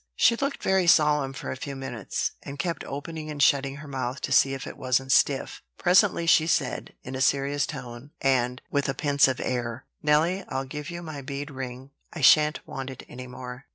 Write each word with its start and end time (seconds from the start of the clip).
She 0.15 0.35
looked 0.35 0.63
very 0.63 0.87
solemn 0.87 1.31
for 1.31 1.51
a 1.51 1.55
few 1.55 1.75
minutes, 1.75 2.31
and 2.41 2.57
kept 2.57 2.83
opening 2.85 3.29
and 3.29 3.39
shutting 3.39 3.75
her 3.75 3.87
mouth 3.87 4.19
to 4.21 4.31
see 4.31 4.55
if 4.55 4.65
it 4.65 4.75
wasn't 4.75 5.11
stiff. 5.11 5.61
Presently 5.77 6.25
she 6.25 6.47
said, 6.47 6.95
in 7.03 7.13
a 7.13 7.21
serious 7.21 7.67
tone 7.67 8.09
and 8.19 8.63
with 8.71 8.89
a 8.89 8.95
pensive 8.95 9.39
air: 9.39 9.85
"Nelly, 10.01 10.43
I'll 10.49 10.65
give 10.65 10.89
you 10.89 11.03
my 11.03 11.21
bead 11.21 11.51
ring: 11.51 11.91
I 12.11 12.21
shan't 12.21 12.65
want 12.65 12.89
it 12.89 13.03
any 13.07 13.27
more. 13.27 13.67